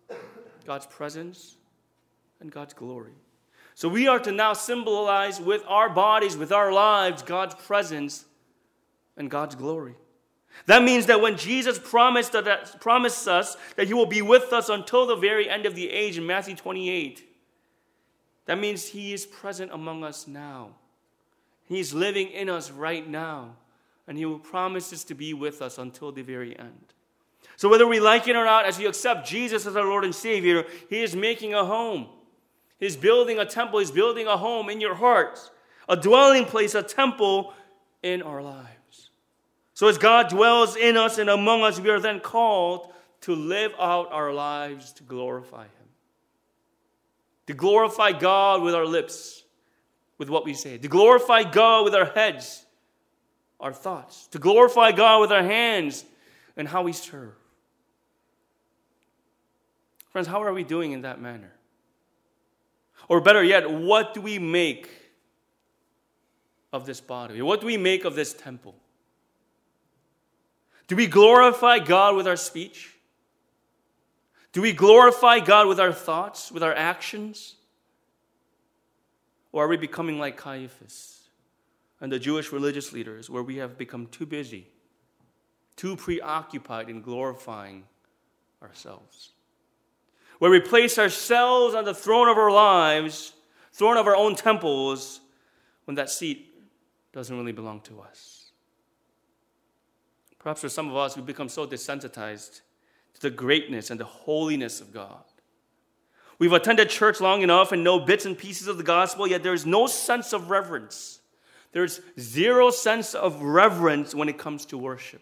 [0.65, 1.55] God's presence
[2.39, 3.13] and God's glory.
[3.75, 8.25] So we are to now symbolize with our bodies, with our lives, God's presence
[9.17, 9.95] and God's glory.
[10.65, 14.69] That means that when Jesus promised, that, promised us that he will be with us
[14.69, 17.27] until the very end of the age in Matthew 28,
[18.45, 20.71] that means he is present among us now.
[21.67, 23.55] He's living in us right now,
[24.07, 26.93] and he will promise us to be with us until the very end.
[27.55, 30.15] So, whether we like it or not, as we accept Jesus as our Lord and
[30.15, 32.07] Savior, he is making a home.
[32.79, 35.51] He's building a temple, he's building a home in your hearts,
[35.87, 37.53] a dwelling place, a temple
[38.01, 39.11] in our lives.
[39.73, 43.71] So, as God dwells in us and among us, we are then called to live
[43.79, 45.69] out our lives to glorify Him.
[47.47, 49.43] to glorify God with our lips,
[50.17, 52.60] with what we say, to glorify God with our heads,
[53.61, 56.03] our thoughts, to glorify God with our hands
[56.57, 57.33] and how we serve.
[60.09, 61.53] Friends, how are we doing in that manner?
[63.07, 64.89] Or better yet, what do we make
[66.73, 67.41] of this body?
[67.41, 68.75] What do we make of this temple?
[70.87, 72.93] Do we glorify God with our speech?
[74.51, 77.55] Do we glorify God with our thoughts, with our actions?
[79.53, 81.20] Or are we becoming like Caiaphas
[82.01, 84.67] and the Jewish religious leaders, where we have become too busy,
[85.75, 87.83] too preoccupied in glorifying
[88.61, 89.29] ourselves?
[90.39, 93.33] Where we place ourselves on the throne of our lives,
[93.71, 95.21] throne of our own temples,
[95.85, 96.51] when that seat
[97.13, 98.51] doesn't really belong to us.
[100.39, 102.61] Perhaps for some of us, we've become so desensitized
[103.13, 105.23] to the greatness and the holiness of God.
[106.39, 109.67] We've attended church long enough and know bits and pieces of the gospel, yet there's
[109.67, 111.20] no sense of reverence.
[111.71, 115.21] There's zero sense of reverence when it comes to worship.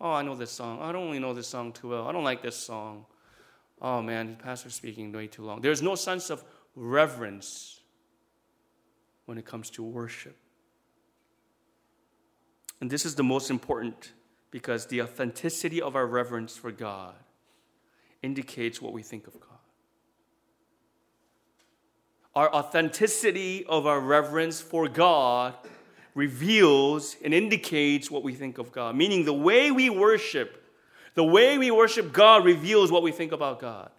[0.00, 0.80] Oh, I know this song.
[0.80, 2.06] I don't really know this song too well.
[2.06, 3.06] I don't like this song.
[3.80, 5.60] Oh man, the pastor's speaking way too long.
[5.60, 6.44] There's no sense of
[6.76, 7.80] reverence
[9.26, 10.36] when it comes to worship.
[12.80, 14.12] And this is the most important
[14.50, 17.14] because the authenticity of our reverence for God
[18.22, 19.53] indicates what we think of God.
[22.34, 25.54] Our authenticity of our reverence for God
[26.14, 28.96] reveals and indicates what we think of God.
[28.96, 30.64] Meaning, the way we worship,
[31.14, 33.90] the way we worship God reveals what we think about God.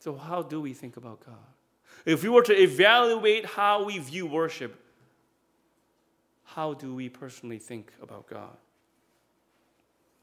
[0.00, 1.36] So, how do we think about God?
[2.06, 4.80] If we were to evaluate how we view worship,
[6.44, 8.56] how do we personally think about God?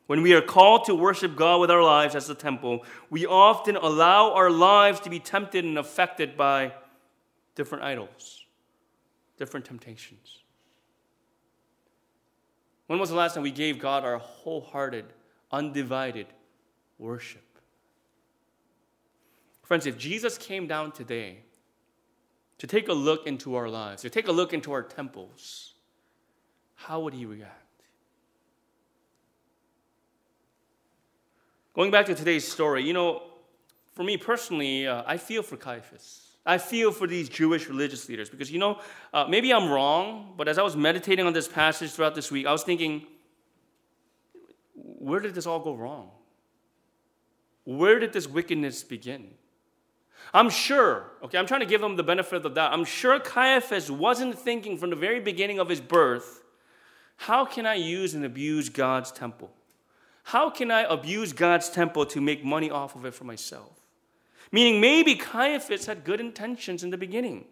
[0.07, 3.75] When we are called to worship God with our lives as a temple, we often
[3.75, 6.73] allow our lives to be tempted and affected by
[7.55, 8.45] different idols,
[9.37, 10.39] different temptations.
[12.87, 15.05] When was the last time we gave God our wholehearted,
[15.51, 16.27] undivided
[16.97, 17.43] worship?
[19.61, 21.39] Friends, if Jesus came down today
[22.59, 25.73] to take a look into our lives, to take a look into our temples,
[26.75, 27.66] how would he react?
[31.77, 33.21] Going back to today's story, you know,
[33.93, 36.31] for me personally, uh, I feel for Caiaphas.
[36.43, 38.79] I feel for these Jewish religious leaders because, you know,
[39.13, 42.47] uh, maybe I'm wrong, but as I was meditating on this passage throughout this week,
[42.47, 43.05] I was thinking,
[44.73, 46.09] where did this all go wrong?
[47.63, 49.27] Where did this wickedness begin?
[50.33, 52.73] I'm sure, okay, I'm trying to give them the benefit of the doubt.
[52.73, 56.43] I'm sure Caiaphas wasn't thinking from the very beginning of his birth
[57.17, 59.51] how can I use and abuse God's temple?
[60.27, 63.71] How can I abuse God's temple to make money off of it for myself?
[64.51, 67.45] Meaning, maybe Caiaphas had good intentions in the beginning.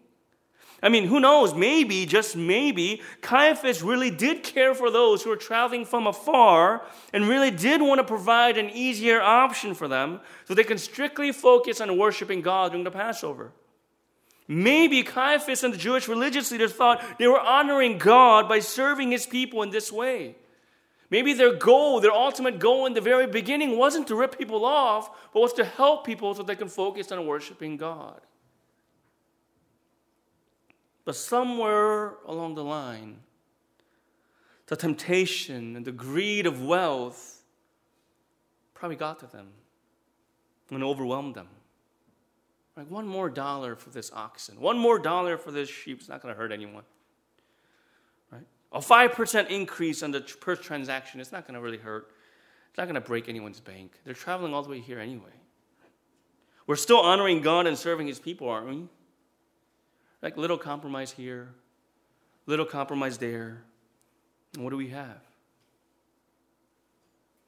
[0.82, 1.54] I mean, who knows?
[1.54, 6.84] Maybe, just maybe, Caiaphas really did care for those who were traveling from afar
[7.14, 11.32] and really did want to provide an easier option for them so they can strictly
[11.32, 13.52] focus on worshiping God during the Passover.
[14.46, 19.24] Maybe Caiaphas and the Jewish religious leaders thought they were honoring God by serving his
[19.24, 20.36] people in this way.
[21.10, 25.10] Maybe their goal, their ultimate goal in the very beginning wasn't to rip people off,
[25.32, 28.20] but was to help people so they can focus on worshiping God.
[31.04, 33.18] But somewhere along the line,
[34.66, 37.44] the temptation and the greed of wealth
[38.74, 39.48] probably got to them
[40.70, 41.48] and overwhelmed them.
[42.76, 46.20] Like one more dollar for this oxen, one more dollar for this sheep is not
[46.20, 46.82] going to hurt anyone.
[48.76, 52.10] A 5% increase on the per transaction, it's not going to really hurt.
[52.68, 53.98] It's not going to break anyone's bank.
[54.04, 55.32] They're traveling all the way here anyway.
[56.66, 58.86] We're still honoring God and serving his people, aren't we?
[60.20, 61.54] Like little compromise here,
[62.44, 63.62] little compromise there.
[64.52, 65.22] And what do we have?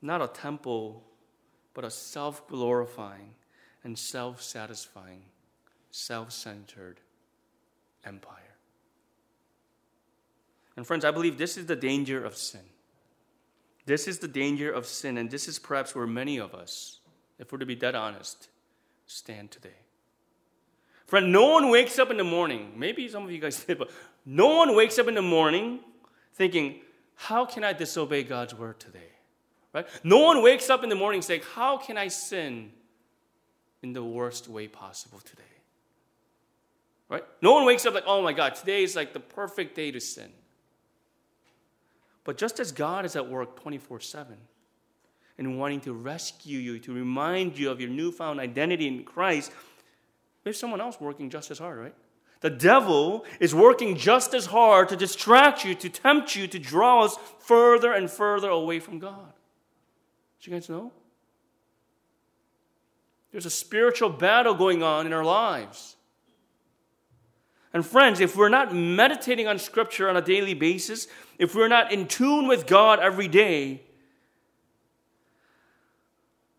[0.01, 1.05] Not a temple,
[1.75, 3.35] but a self glorifying,
[3.85, 5.25] and self satisfying,
[5.91, 7.01] self centered
[8.07, 8.48] empire.
[10.79, 12.61] And friends, I believe this is the danger of sin.
[13.85, 17.01] This is the danger of sin, and this is perhaps where many of us,
[17.41, 18.47] if we're to be dead honest,
[19.09, 19.81] stand today.
[21.05, 23.91] Friend, no one wakes up in the morning, maybe some of you guys did, but
[24.25, 25.81] no one wakes up in the morning
[26.35, 26.77] thinking,
[27.17, 29.11] How can I disobey God's word today?
[29.75, 29.89] Right?
[30.05, 32.71] No one wakes up in the morning saying, How can I sin
[33.83, 35.43] in the worst way possible today.
[37.09, 37.25] Right?
[37.41, 40.01] No one wakes up like, oh my God, today is like the perfect day to
[40.01, 40.31] sin.
[42.29, 44.37] But just as God is at work 24 7,
[45.39, 49.51] and wanting to rescue you, to remind you of your newfound identity in Christ,
[50.45, 51.95] there's someone else working just as hard, right?
[52.41, 57.07] The devil is working just as hard to distract you, to tempt you, to draw
[57.07, 59.33] us further and further away from God.
[60.43, 60.93] Do you guys know?
[63.33, 65.97] There's a spiritual battle going on in our lives.
[67.73, 71.07] And friends, if we're not meditating on Scripture on a daily basis,
[71.39, 73.83] if we're not in tune with God every day,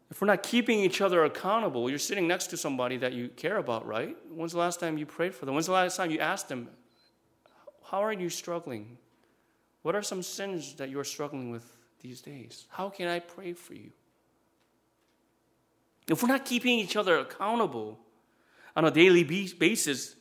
[0.09, 3.57] if we're not keeping each other accountable, you're sitting next to somebody that you care
[3.57, 4.17] about, right?
[4.31, 5.53] When's the last time you prayed for them?
[5.53, 6.69] When's the last time you asked them,
[7.91, 8.97] How are you struggling?
[9.81, 11.65] What are some sins that you're struggling with
[12.01, 12.65] these days?
[12.69, 13.91] How can I pray for you?
[16.07, 17.99] If we're not keeping each other accountable
[18.75, 20.15] on a daily basis,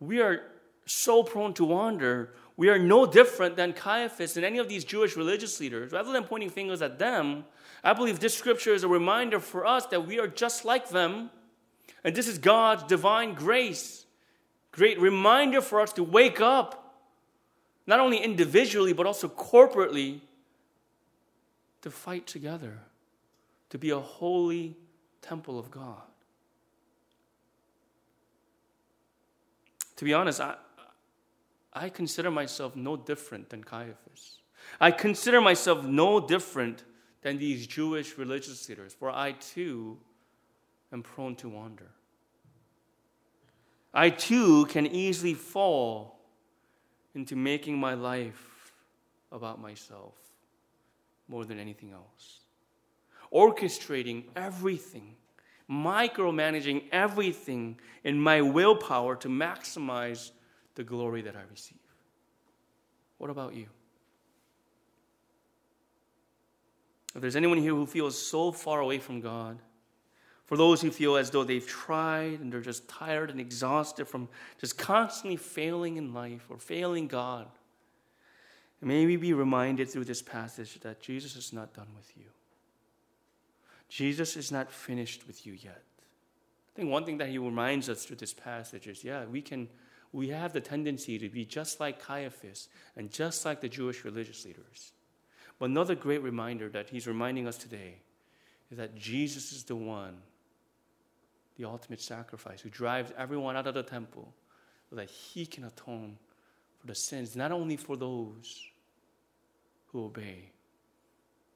[0.00, 0.40] we are
[0.86, 2.34] so prone to wander.
[2.60, 5.92] We are no different than Caiaphas and any of these Jewish religious leaders.
[5.92, 7.46] Rather than pointing fingers at them,
[7.82, 11.30] I believe this scripture is a reminder for us that we are just like them.
[12.04, 14.04] And this is God's divine grace.
[14.72, 17.00] Great reminder for us to wake up,
[17.86, 20.20] not only individually, but also corporately,
[21.80, 22.78] to fight together,
[23.70, 24.76] to be a holy
[25.22, 26.02] temple of God.
[29.96, 30.56] To be honest, I,
[31.72, 34.38] I consider myself no different than Caiaphas.
[34.80, 36.84] I consider myself no different
[37.22, 39.98] than these Jewish religious leaders, for I too
[40.92, 41.90] am prone to wander.
[43.92, 46.20] I too can easily fall
[47.14, 48.72] into making my life
[49.32, 50.14] about myself
[51.28, 52.40] more than anything else.
[53.32, 55.16] Orchestrating everything,
[55.70, 60.30] micromanaging everything in my willpower to maximize
[60.74, 61.78] the glory that I receive.
[63.18, 63.66] What about you?
[67.14, 69.58] If there's anyone here who feels so far away from God,
[70.46, 74.28] for those who feel as though they've tried and they're just tired and exhausted from
[74.60, 77.46] just constantly failing in life or failing God,
[78.80, 82.24] may we be reminded through this passage that Jesus is not done with you.
[83.88, 85.82] Jesus is not finished with you yet.
[86.74, 89.68] I think one thing that he reminds us through this passage is yeah, we can
[90.12, 94.44] we have the tendency to be just like Caiaphas and just like the Jewish religious
[94.44, 94.92] leaders.
[95.58, 97.96] But another great reminder that he's reminding us today
[98.70, 100.16] is that Jesus is the one,
[101.56, 104.32] the ultimate sacrifice, who drives everyone out of the temple
[104.88, 106.16] so that he can atone
[106.78, 108.66] for the sins, not only for those
[109.88, 110.50] who obey,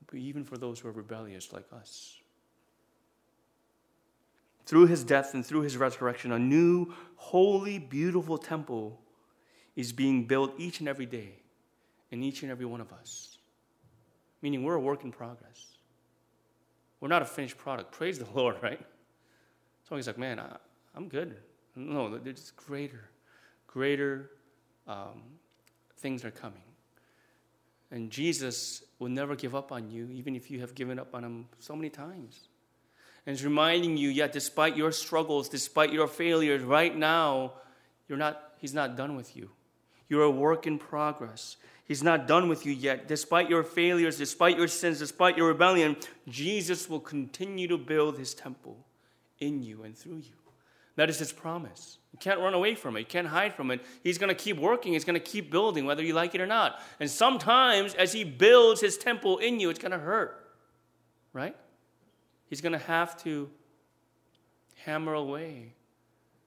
[0.07, 2.21] but even for those who are rebellious like us.
[4.67, 9.01] Through his death and through his resurrection, a new, holy, beautiful temple
[9.77, 11.35] is being built each and every day
[12.11, 13.35] in each and every one of us
[14.45, 15.79] meaning we're a work in progress.
[17.01, 17.93] We're not a finished product.
[17.93, 18.79] Praise the Lord, right?
[19.89, 20.59] So he's like, man, I,
[20.95, 21.37] am good.
[21.75, 23.09] No, there's greater,
[23.67, 24.31] greater
[24.87, 25.23] um,
[25.97, 26.63] things are coming.
[27.91, 31.25] And Jesus will never give up on you, even if you have given up on
[31.25, 32.49] him so many times.
[33.27, 37.55] And he's reminding you, yet, despite your struggles, despite your failures, right now,
[38.09, 39.51] you're not, he's not done with you.
[40.09, 41.57] You're a work in progress.
[41.87, 43.09] He's not done with you yet.
[43.09, 45.97] Despite your failures, despite your sins, despite your rebellion,
[46.29, 48.77] Jesus will continue to build his temple
[49.41, 50.35] in you and through you.
[50.97, 51.99] That is his promise.
[52.13, 53.01] You can't run away from it.
[53.01, 53.85] You can't hide from it.
[54.03, 54.93] He's going to keep working.
[54.93, 56.81] He's going to keep building, whether you like it or not.
[57.01, 60.53] And sometimes, as he builds his temple in you, it's going to hurt,
[61.33, 61.57] right?
[62.55, 63.51] He's going to have to
[64.85, 65.73] hammer away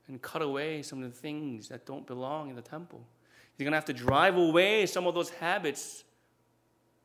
[0.08, 3.06] and cut away some of the things that don't belong in the temple.
[3.58, 6.06] You're going to have to drive away some of those habits,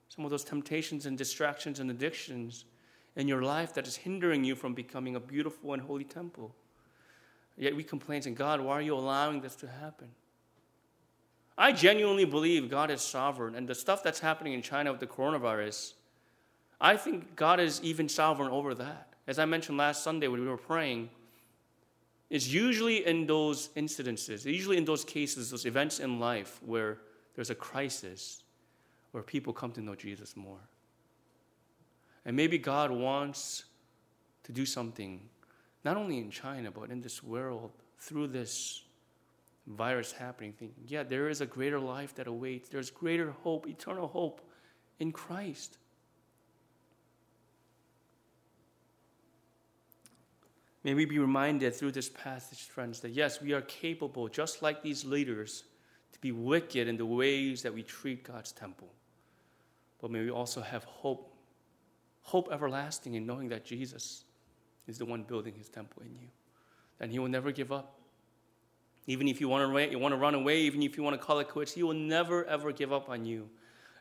[0.09, 2.65] some of those temptations and distractions and addictions
[3.17, 6.55] in your life that is hindering you from becoming a beautiful and holy temple.
[7.57, 10.11] Yet we complain, saying, God, why are you allowing this to happen?
[11.59, 15.09] I genuinely believe God is sovereign, and the stuff that's happening in China with the
[15.09, 15.95] coronavirus,
[16.83, 19.15] I think God is even sovereign over that.
[19.29, 21.11] As I mentioned last Sunday when we were praying,
[22.29, 26.99] it's usually in those incidences, usually in those cases, those events in life where
[27.37, 28.43] there's a crisis,
[29.13, 30.59] where people come to know Jesus more.
[32.25, 33.65] And maybe God wants
[34.43, 35.21] to do something,
[35.85, 37.71] not only in China, but in this world,
[38.01, 38.83] through this
[39.69, 42.69] virus happening, thinking, yeah, there is a greater life that awaits.
[42.69, 44.41] There's greater hope, eternal hope
[44.99, 45.79] in Christ.
[50.85, 54.83] May we be reminded through this passage, friends, that yes, we are capable, just like
[54.83, 55.65] these leaders,
[56.13, 58.93] to be wicked in the ways that we treat God's temple.
[60.01, 61.33] But may we also have hope
[62.23, 64.25] hope everlasting in knowing that Jesus
[64.87, 66.29] is the one building his temple in you.
[67.01, 67.99] And he will never give up.
[69.07, 71.25] Even if you want to, you want to run away, even if you want to
[71.25, 73.49] call it quits, he will never, ever give up on you.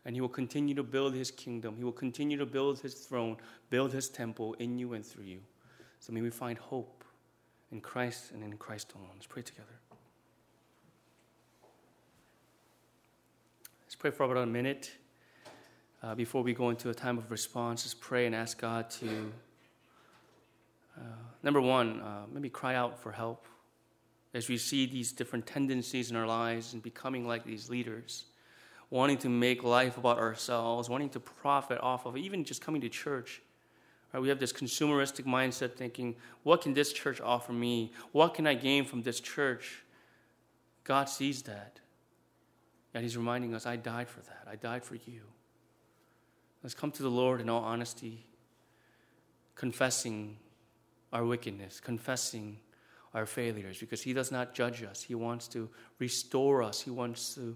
[0.06, 1.76] And he will continue to build his kingdom.
[1.78, 3.38] He will continue to build his throne,
[3.70, 5.40] build his temple in you and through you.
[6.02, 7.04] So may we find hope
[7.72, 9.12] in Christ and in Christ alone.
[9.14, 9.80] Let's pray together.
[13.84, 14.92] Let's pray for about a minute.
[16.02, 19.32] Uh, before we go into a time of response, just pray and ask God to,
[20.98, 21.04] uh,
[21.44, 23.46] number one, uh, maybe cry out for help
[24.34, 28.26] as we see these different tendencies in our lives and becoming like these leaders,
[28.90, 32.90] wanting to make life about ourselves, wanting to profit off of even just coming to
[32.90, 33.44] church.
[34.14, 37.94] Right, we have this consumeristic mindset thinking, what can this church offer me?
[38.12, 39.84] What can I gain from this church?
[40.84, 41.80] God sees that.
[42.94, 44.48] And He's reminding us, I died for that.
[44.50, 45.22] I died for you.
[46.62, 48.28] Let's come to the Lord in all honesty,
[49.56, 50.38] confessing
[51.14, 52.58] our wickedness, confessing
[53.14, 55.02] our failures, because He does not judge us.
[55.02, 57.56] He wants to restore us, He wants to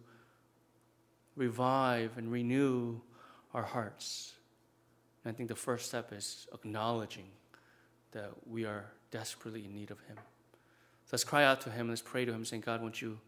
[1.35, 2.99] revive and renew
[3.53, 4.33] our hearts.
[5.25, 7.25] And I think the first step is acknowledging
[8.11, 10.15] that we are desperately in need of Him.
[10.17, 13.19] So let's cry out to Him, let's pray to Him, saying, God, won't you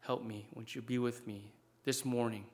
[0.00, 0.46] help me?
[0.54, 1.52] Won't you be with me
[1.84, 2.44] this morning?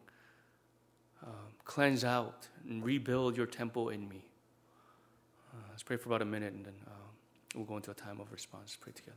[1.27, 1.33] um,
[1.65, 4.25] cleanse out and rebuild your temple in me.
[5.53, 6.91] Uh, let's pray for about a minute and then uh,
[7.55, 8.77] we'll go into a time of response.
[8.79, 9.17] Pray together.